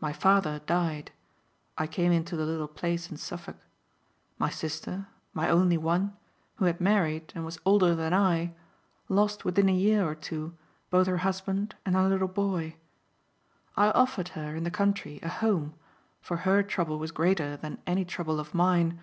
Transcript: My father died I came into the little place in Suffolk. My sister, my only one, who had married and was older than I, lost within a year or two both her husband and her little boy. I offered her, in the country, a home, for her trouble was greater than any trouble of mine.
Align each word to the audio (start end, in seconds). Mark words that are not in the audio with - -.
My 0.00 0.14
father 0.14 0.60
died 0.60 1.12
I 1.76 1.86
came 1.86 2.10
into 2.10 2.36
the 2.36 2.46
little 2.46 2.66
place 2.66 3.10
in 3.10 3.18
Suffolk. 3.18 3.58
My 4.38 4.48
sister, 4.48 5.08
my 5.34 5.46
only 5.50 5.76
one, 5.76 6.16
who 6.54 6.64
had 6.64 6.80
married 6.80 7.30
and 7.34 7.44
was 7.44 7.58
older 7.66 7.94
than 7.94 8.14
I, 8.14 8.54
lost 9.10 9.44
within 9.44 9.68
a 9.68 9.74
year 9.74 10.08
or 10.08 10.14
two 10.14 10.56
both 10.88 11.06
her 11.06 11.18
husband 11.18 11.74
and 11.84 11.94
her 11.94 12.08
little 12.08 12.28
boy. 12.28 12.76
I 13.76 13.90
offered 13.90 14.28
her, 14.28 14.56
in 14.56 14.64
the 14.64 14.70
country, 14.70 15.20
a 15.22 15.28
home, 15.28 15.74
for 16.22 16.38
her 16.48 16.62
trouble 16.62 16.98
was 16.98 17.12
greater 17.12 17.54
than 17.58 17.76
any 17.86 18.06
trouble 18.06 18.40
of 18.40 18.54
mine. 18.54 19.00